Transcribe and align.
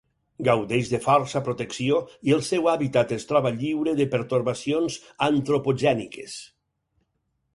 Gaudeix 0.45 0.87
de 0.93 0.99
força 1.01 1.41
protecció 1.49 1.99
i 2.29 2.33
el 2.37 2.41
seu 2.47 2.71
hàbitat 2.71 3.13
es 3.19 3.29
troba 3.31 3.51
lliure 3.59 3.93
de 4.01 4.09
pertorbacions 4.15 4.97
antropogèniques. 5.29 6.39